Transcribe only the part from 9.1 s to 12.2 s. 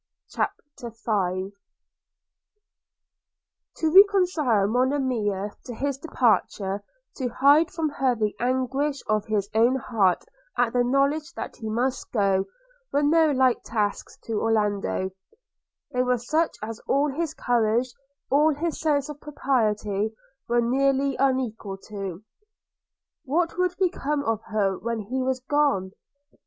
his own heart at the knowledge that he must